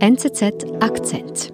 [0.00, 1.52] NZZ Akzent.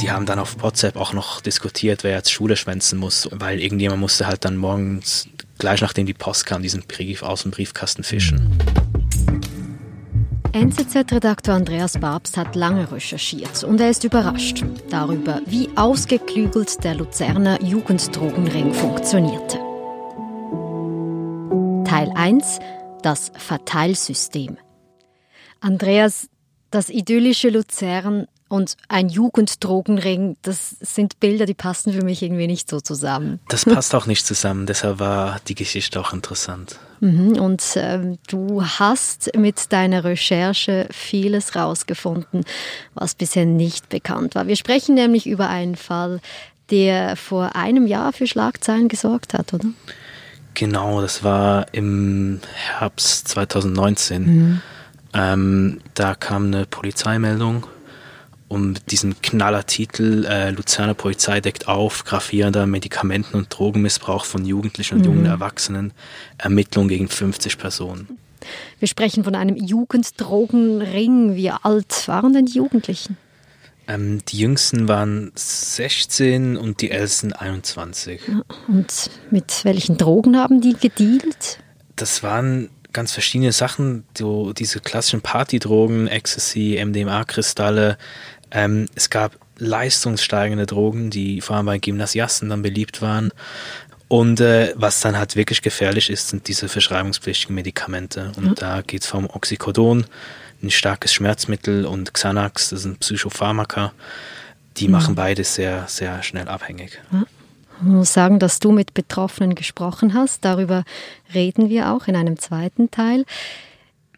[0.00, 4.00] Die haben dann auf WhatsApp auch noch diskutiert, wer jetzt Schule schwänzen muss, weil irgendjemand
[4.00, 5.28] musste halt dann morgens,
[5.58, 8.58] gleich nachdem die Post kam, diesen Brief aus dem Briefkasten fischen.
[10.52, 17.62] NZZ-Redakteur Andreas Babst hat lange recherchiert und er ist überrascht darüber, wie ausgeklügelt der Luzerner
[17.62, 19.71] Jugenddrogenring funktionierte.
[21.92, 22.58] Teil 1
[23.02, 24.56] Das Verteilsystem.
[25.60, 26.30] Andreas,
[26.70, 32.70] das idyllische Luzern und ein Jugenddrogenring, das sind Bilder, die passen für mich irgendwie nicht
[32.70, 33.40] so zusammen.
[33.48, 36.78] Das passt auch nicht zusammen, deshalb war die Geschichte auch interessant.
[37.00, 42.46] Mhm, und ähm, du hast mit deiner Recherche vieles rausgefunden,
[42.94, 44.46] was bisher nicht bekannt war.
[44.46, 46.22] Wir sprechen nämlich über einen Fall,
[46.70, 49.68] der vor einem Jahr für Schlagzeilen gesorgt hat, oder?
[50.54, 54.22] Genau, das war im Herbst 2019.
[54.24, 54.62] Mhm.
[55.14, 57.66] Ähm, da kam eine Polizeimeldung
[58.52, 65.00] um diesen Knallertitel äh, Luzerner Polizei deckt auf, gravierender Medikamenten- und Drogenmissbrauch von Jugendlichen und
[65.00, 65.06] mhm.
[65.06, 65.92] jungen Erwachsenen,
[66.36, 68.18] Ermittlung gegen 50 Personen.
[68.78, 71.34] Wir sprechen von einem Jugenddrogenring.
[71.34, 73.16] Wie alt waren denn die Jugendlichen?
[73.88, 78.20] Ähm, die jüngsten waren 16 und die ältesten 21.
[78.68, 81.58] Und mit welchen Drogen haben die gedealt?
[81.96, 87.98] Das waren ganz verschiedene Sachen, so diese klassischen Partydrogen, Ecstasy, MDMA-Kristalle,
[88.50, 93.30] ähm, es gab leistungssteigende Drogen, die vor allem bei Gymnasiasten dann beliebt waren.
[94.08, 98.32] Und äh, was dann halt wirklich gefährlich ist, sind diese verschreibungspflichtigen Medikamente.
[98.36, 98.54] Und ja.
[98.54, 100.04] da geht es vom Oxycodon,
[100.62, 103.92] ein starkes Schmerzmittel, und Xanax, das sind Psychopharmaka.
[104.76, 104.92] Die mhm.
[104.92, 107.00] machen beides sehr, sehr schnell abhängig.
[107.12, 107.24] Ja.
[107.78, 110.44] Ich muss sagen, dass du mit Betroffenen gesprochen hast.
[110.44, 110.84] Darüber
[111.34, 113.24] reden wir auch in einem zweiten Teil.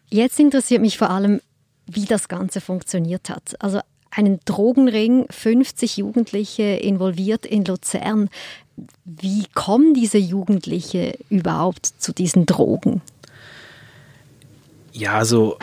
[0.09, 1.41] Jetzt interessiert mich vor allem,
[1.87, 3.55] wie das Ganze funktioniert hat.
[3.59, 3.79] Also
[4.11, 8.29] einen Drogenring, 50 Jugendliche involviert in Luzern.
[9.03, 13.01] Wie kommen diese Jugendliche überhaupt zu diesen Drogen?
[14.93, 15.57] Ja, also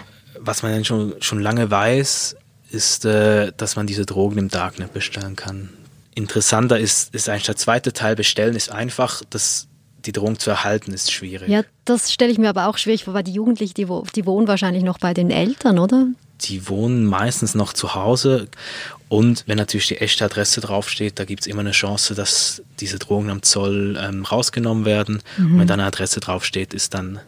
[0.44, 2.36] was man schon, schon lange weiß,
[2.70, 5.70] ist, äh, dass man diese Drogen im Darknet bestellen kann.
[6.14, 9.68] Interessanter ist, ist eigentlich der zweite Teil, bestellen ist einfach, das,
[10.04, 11.48] die Drogen zu erhalten ist schwierig.
[11.48, 14.48] Ja, das stelle ich mir aber auch schwierig vor, weil die Jugendlichen, die, die wohnen
[14.48, 16.08] wahrscheinlich noch bei den Eltern, oder?
[16.44, 18.48] die wohnen meistens noch zu Hause.
[19.08, 22.98] Und wenn natürlich die echte Adresse draufsteht, da gibt es immer eine Chance, dass diese
[22.98, 25.22] Drogen am Zoll ähm, rausgenommen werden.
[25.36, 25.54] Mhm.
[25.54, 27.20] Und wenn da eine Adresse draufsteht, ist dann,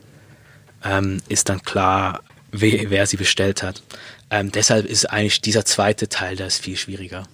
[0.83, 2.23] ähm, ist dann klar,
[2.61, 3.83] wer, wer sie bestellt hat.
[4.31, 7.25] Ähm, deshalb ist eigentlich dieser zweite Teil, der ist viel schwieriger.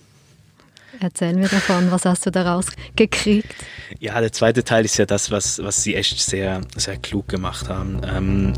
[1.01, 3.55] Erzähl mir davon, was hast du daraus gekriegt?
[4.01, 7.69] Ja, der zweite Teil ist ja das, was, was sie echt sehr, sehr klug gemacht
[7.69, 8.03] haben.
[8.05, 8.53] Ähm,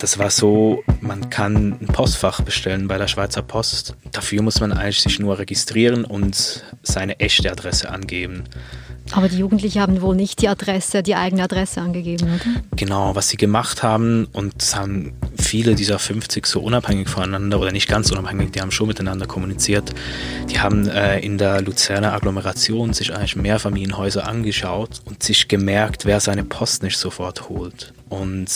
[0.00, 3.94] das war so, man kann ein Postfach bestellen bei der Schweizer Post.
[4.12, 8.44] Dafür muss man eigentlich sich nur registrieren und seine echte Adresse angeben.
[9.12, 12.62] Aber die Jugendlichen haben wohl nicht die Adresse, die eigene Adresse angegeben, oder?
[12.76, 17.72] Genau, was sie gemacht haben, und das haben viele dieser 50 so unabhängig voneinander oder
[17.72, 19.92] nicht ganz unabhängig, die haben schon miteinander kommuniziert.
[20.48, 26.20] Die haben äh, in der Luzerner Agglomeration sich eigentlich Mehrfamilienhäuser angeschaut und sich gemerkt, wer
[26.20, 27.92] seine Post nicht sofort holt.
[28.08, 28.48] Und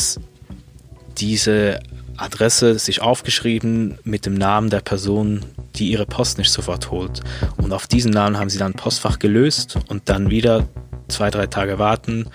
[1.19, 1.81] diese
[2.17, 5.45] Adresse sich aufgeschrieben mit dem Namen der Person,
[5.77, 7.21] die ihre Post nicht sofort holt.
[7.57, 10.69] Und auf diesen Namen haben sie dann Postfach gelöst und dann wieder
[11.09, 12.27] zwei, drei Tage warten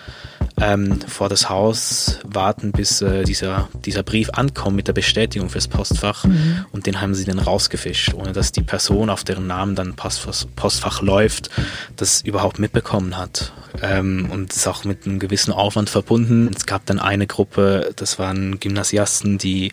[0.62, 5.68] ähm, vor das Haus warten, bis äh, dieser, dieser Brief ankommt mit der Bestätigung fürs
[5.68, 6.26] Postfach.
[6.26, 6.66] Mhm.
[6.72, 10.46] Und den haben sie dann rausgefischt, ohne dass die Person, auf deren Namen dann Postfach,
[10.56, 11.50] Postfach läuft,
[11.96, 13.54] das überhaupt mitbekommen hat.
[13.82, 16.50] Ähm, und ist auch mit einem gewissen Aufwand verbunden.
[16.56, 19.72] Es gab dann eine Gruppe, das waren Gymnasiasten, die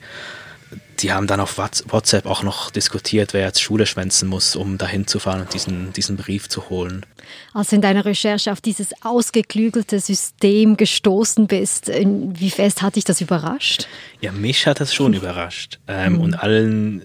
[1.01, 5.07] die haben dann auf WhatsApp auch noch diskutiert, wer jetzt Schule schwänzen muss, um dahin
[5.07, 7.05] zu fahren und diesen, diesen Brief zu holen.
[7.53, 13.05] Als du in deiner Recherche auf dieses ausgeklügelte System gestoßen bist, wie fest hat dich
[13.05, 13.89] das überrascht?
[14.21, 15.79] Ja, mich hat das schon überrascht.
[15.89, 16.21] Ähm, mhm.
[16.21, 17.03] Und allen,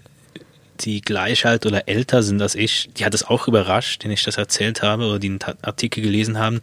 [0.82, 4.24] die gleich alt oder älter sind als ich, die hat es auch überrascht, denen ich
[4.24, 6.62] das erzählt habe oder die einen Artikel gelesen haben.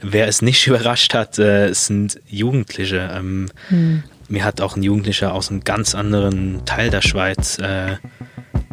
[0.00, 3.10] Wer es nicht überrascht hat, äh, sind Jugendliche.
[3.12, 7.96] Ähm, mhm mir hat auch ein Jugendlicher aus einem ganz anderen Teil der Schweiz äh,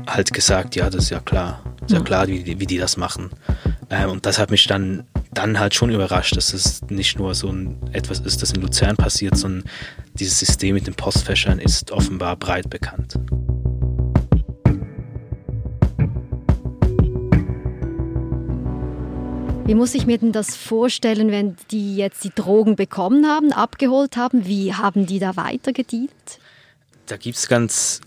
[0.08, 3.32] halt gesagt, ja, das ist ja klar, ist ja, klar, wie, wie die das machen.
[3.90, 7.50] Ähm, und das hat mich dann, dann halt schon überrascht, dass es nicht nur so
[7.50, 9.70] ein, etwas ist, das in Luzern passiert, sondern
[10.14, 13.18] dieses System mit den Postfächern ist offenbar breit bekannt.
[19.68, 24.16] Wie muss ich mir denn das vorstellen, wenn die jetzt die Drogen bekommen haben, abgeholt
[24.16, 24.46] haben?
[24.46, 26.12] Wie haben die da weitergedient?
[27.08, 28.00] Da gibt es ganz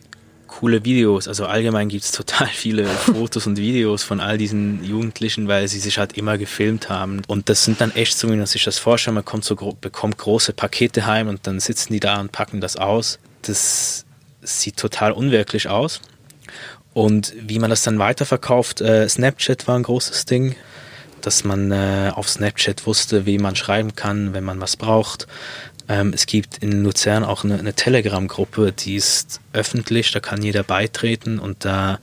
[0.46, 1.26] coole Videos.
[1.26, 5.80] Also allgemein gibt es total viele Fotos und Videos von all diesen Jugendlichen, weil sie
[5.80, 7.22] sich halt immer gefilmt haben.
[7.26, 10.16] Und das sind dann echt so, wie man sich das vorstellt, man kommt so, bekommt
[10.16, 13.18] große Pakete heim und dann sitzen die da und packen das aus.
[13.42, 14.04] Das
[14.42, 16.00] sieht total unwirklich aus.
[16.94, 20.54] Und wie man das dann weiterverkauft, äh, Snapchat war ein großes Ding,
[21.26, 25.26] dass man äh, auf Snapchat wusste, wie man schreiben kann, wenn man was braucht.
[25.88, 30.62] Ähm, es gibt in Luzern auch eine, eine Telegram-Gruppe, die ist öffentlich, da kann jeder
[30.62, 31.98] beitreten und da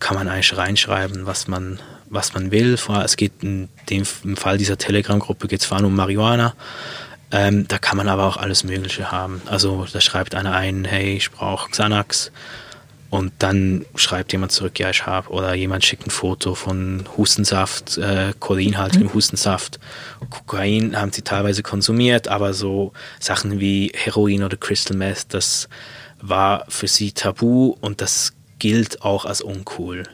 [0.00, 1.78] kann man eigentlich reinschreiben, was man,
[2.08, 2.76] was man will.
[3.04, 6.54] Es geht in dem, im Fall dieser Telegram-Gruppe geht es vor allem um Marihuana.
[7.32, 9.40] Ähm, da kann man aber auch alles Mögliche haben.
[9.46, 12.32] Also da schreibt einer ein, hey, ich brauche Xanax
[13.10, 15.30] und dann schreibt jemand zurück, ja, ich habe.
[15.30, 19.14] Oder jemand schickt ein Foto von Hustensaft, äh, Choleinhaltigem mhm.
[19.14, 19.80] Hustensaft.
[20.30, 25.68] Kokain haben sie teilweise konsumiert, aber so Sachen wie Heroin oder Crystal Meth, das
[26.20, 30.04] war für sie tabu und das gilt auch als uncool.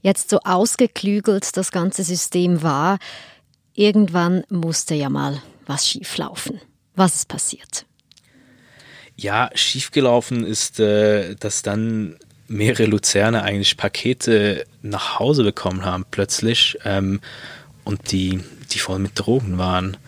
[0.00, 2.98] Jetzt so ausgeklügelt das ganze System war,
[3.74, 6.60] irgendwann musste ja mal was schieflaufen.
[6.94, 7.84] Was ist passiert?
[9.20, 12.16] Ja, schiefgelaufen ist, äh, dass dann
[12.48, 17.20] mehrere Luzerner eigentlich Pakete nach Hause bekommen haben plötzlich ähm,
[17.84, 18.40] und die,
[18.72, 19.98] die voll mit Drogen waren.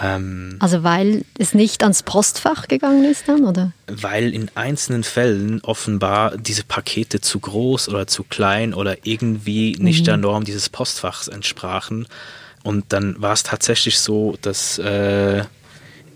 [0.00, 3.72] Ähm, also weil es nicht ans Postfach gegangen ist dann, oder?
[3.88, 10.02] Weil in einzelnen Fällen offenbar diese Pakete zu groß oder zu klein oder irgendwie nicht
[10.02, 10.04] mhm.
[10.04, 12.06] der Norm dieses Postfachs entsprachen.
[12.62, 15.44] Und dann war es tatsächlich so, dass äh,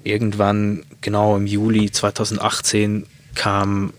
[0.04, 3.92] irgendwann, genau im Juli 2018, kam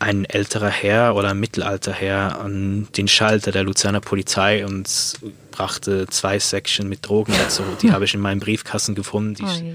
[0.00, 5.20] ein älterer Herr oder ein mittelalte Herr an den Schalter der Luzerner Polizei und
[5.50, 7.62] brachte zwei Säckchen mit Drogen dazu.
[7.82, 9.34] Die habe ich in meinem Briefkasten gefunden.
[9.34, 9.74] Die,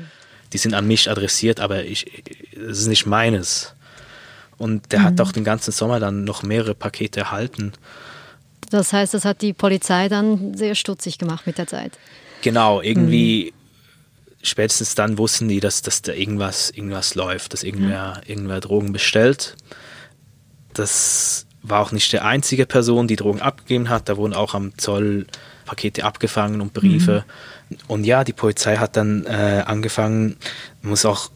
[0.52, 2.24] die sind an mich adressiert, aber ich,
[2.56, 3.76] es ist nicht meines.
[4.58, 5.04] Und der mhm.
[5.04, 7.74] hat auch den ganzen Sommer dann noch mehrere Pakete erhalten.
[8.72, 11.92] Das heißt, das hat die Polizei dann sehr stutzig gemacht mit der Zeit.
[12.42, 13.55] Genau, irgendwie mhm
[14.48, 19.56] spätestens dann wussten die, dass, dass da irgendwas, irgendwas läuft, dass irgendwer, irgendwer Drogen bestellt.
[20.74, 24.08] Das war auch nicht der einzige Person, die Drogen abgegeben hat.
[24.10, 25.26] Da wurden auch am Zoll
[25.66, 27.26] Pakete abgefangen und Briefe.
[27.70, 27.78] Mhm.
[27.88, 30.38] Und ja, die Polizei hat dann äh, angefangen,
[30.82, 31.32] muss auch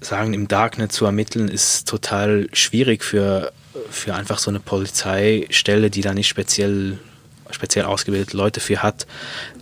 [0.00, 3.52] sagen, im Darknet zu ermitteln, ist total schwierig für,
[3.88, 6.98] für einfach so eine Polizeistelle, die da nicht speziell
[7.52, 9.06] speziell ausgebildete Leute für hat.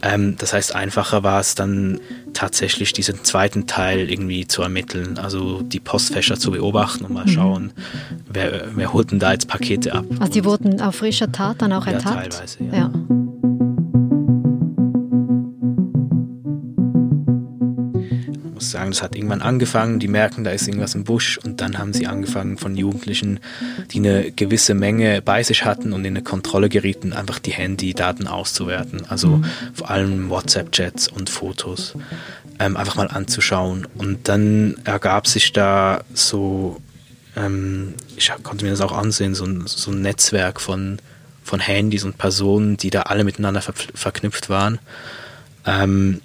[0.02, 2.00] Ähm, das heißt, einfacher war es dann
[2.32, 7.30] tatsächlich diesen zweiten Teil irgendwie zu ermitteln, also die Postfächer zu beobachten und mal mhm.
[7.30, 7.72] schauen,
[8.28, 10.04] wer, wer holt denn da jetzt Pakete ab.
[10.18, 12.32] Also die wurden auf frischer Tat dann auch ja, ertappt?
[12.32, 12.76] Teilweise, ja.
[12.76, 12.90] ja.
[18.70, 21.92] Sagen, das hat irgendwann angefangen, die merken, da ist irgendwas im Busch und dann haben
[21.92, 23.40] sie angefangen von Jugendlichen,
[23.90, 28.26] die eine gewisse Menge bei sich hatten und in eine Kontrolle gerieten, einfach die Handydaten
[28.26, 29.06] auszuwerten.
[29.08, 29.44] Also mhm.
[29.74, 31.94] vor allem WhatsApp-Chats und Fotos
[32.58, 33.88] ähm, einfach mal anzuschauen.
[33.96, 36.80] Und dann ergab sich da so,
[37.36, 40.98] ähm, ich konnte mir das auch ansehen, so ein, so ein Netzwerk von,
[41.42, 44.78] von Handys und Personen, die da alle miteinander ver verknüpft waren.
[45.66, 46.20] Ähm,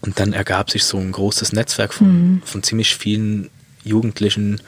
[0.00, 2.42] und dann ergab sich so ein großes Netzwerk von, mhm.
[2.44, 3.50] von ziemlich vielen
[3.84, 4.60] Jugendlichen,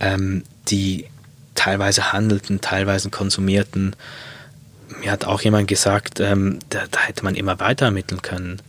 [0.00, 1.06] ähm, die
[1.54, 3.94] teilweise handelten, teilweise konsumierten.
[5.00, 8.60] Mir hat auch jemand gesagt, ähm, da, da, hätte man immer weiter ermitteln können.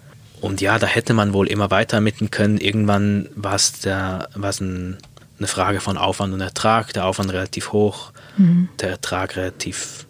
[0.42, 2.58] Und ja, da hätte man wohl immer weiter ermitteln können.
[2.58, 4.98] Irgendwann war es ein,
[5.38, 6.92] eine Frage von Aufwand und Ertrag.
[6.94, 8.68] Der Aufwand relativ hoch, mhm.
[8.80, 10.06] der Ertrag relativ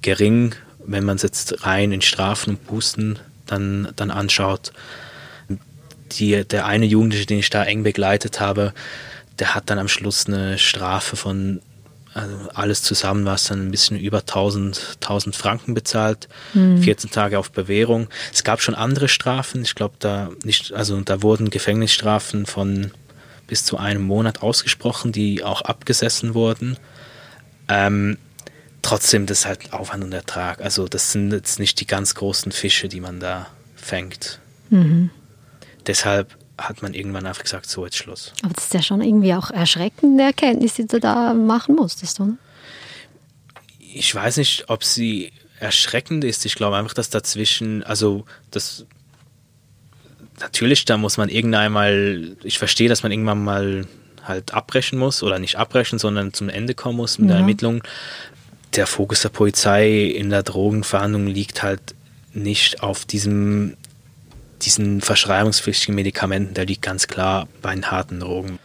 [0.00, 4.72] gering, wenn man es jetzt rein in Strafen und Bußen dann, dann anschaut
[6.18, 8.72] die, der eine Jugendliche, den ich da eng begleitet habe,
[9.38, 11.60] der hat dann am Schluss eine Strafe von
[12.14, 16.82] also alles zusammen war es dann ein bisschen über 1000, 1000 Franken bezahlt, mhm.
[16.82, 18.08] 14 Tage auf Bewährung.
[18.32, 22.90] Es gab schon andere Strafen, ich glaube da nicht, also da wurden Gefängnisstrafen von
[23.46, 26.76] bis zu einem Monat ausgesprochen, die auch abgesessen wurden.
[27.68, 28.18] Ähm,
[28.82, 30.60] trotzdem, das ist halt Aufwand und Ertrag.
[30.60, 34.38] Also das sind jetzt nicht die ganz großen Fische, die man da fängt.
[34.68, 35.10] Mhm
[35.86, 38.32] deshalb hat man irgendwann einfach gesagt, so jetzt Schluss.
[38.42, 42.34] Aber das ist ja schon irgendwie auch erschreckende Erkenntnis, die du da machen musstest, oder?
[43.94, 46.44] Ich weiß nicht, ob sie erschreckend ist.
[46.44, 48.86] Ich glaube einfach, dass dazwischen, also das
[50.40, 53.86] natürlich, da muss man irgendwann mal, ich verstehe, dass man irgendwann mal
[54.24, 57.34] halt abbrechen muss oder nicht abbrechen, sondern zum Ende kommen muss mit ja.
[57.34, 57.82] der Ermittlung.
[58.74, 61.80] Der Fokus der Polizei in der Drogenverhandlung liegt halt
[62.32, 63.76] nicht auf diesem,
[64.64, 68.58] diesen verschreibungspflichtigen Medikamenten, der liegt ganz klar bei den harten Drogen.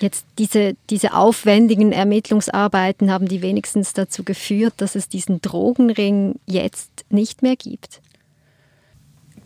[0.00, 6.90] Jetzt diese, diese aufwendigen Ermittlungsarbeiten haben die wenigstens dazu geführt, dass es diesen Drogenring jetzt
[7.08, 8.00] nicht mehr gibt.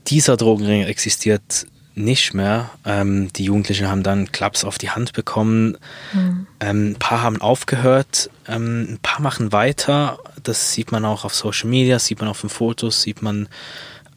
[0.09, 1.67] Dieser Drogenring existiert
[1.99, 2.71] nicht mehr.
[2.87, 5.77] Ähm, die Jugendlichen haben dann Klaps auf die Hand bekommen.
[6.15, 6.47] Mhm.
[6.61, 10.19] Ähm, ein paar haben aufgehört, ähm, ein paar machen weiter.
[10.43, 13.49] Das sieht man auch auf Social Media, sieht man auf den Fotos, sieht man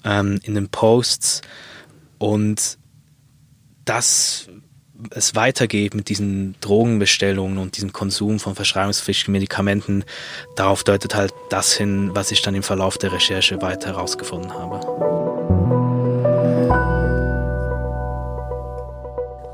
[0.06, 1.42] ähm, in den Posts.
[2.22, 2.78] Und
[3.84, 4.48] dass
[5.10, 10.04] es weitergeht mit diesen Drogenbestellungen und diesem Konsum von verschreibungspflichtigen Medikamenten,
[10.56, 14.80] darauf deutet halt das hin, was ich dann im Verlauf der Recherche weiter herausgefunden habe.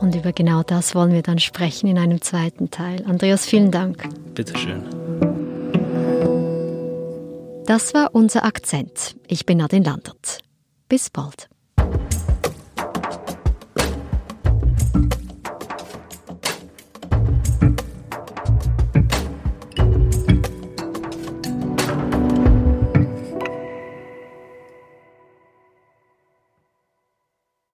[0.02, 3.06] Und über genau das wollen wir dann sprechen in einem zweiten Teil.
[3.08, 4.10] Andreas, vielen Dank.
[4.36, 4.84] Bitteschön.
[7.66, 9.16] Das war unser Akzent.
[9.26, 10.40] Ich bin Nadine Landert.
[10.90, 11.48] Bis bald.